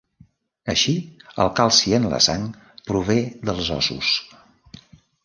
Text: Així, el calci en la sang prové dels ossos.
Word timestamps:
Així, 0.73 0.93
el 1.43 1.51
calci 1.59 1.93
en 1.97 2.07
la 2.13 2.21
sang 2.29 2.47
prové 2.87 3.19
dels 3.51 3.71
ossos. 3.77 4.11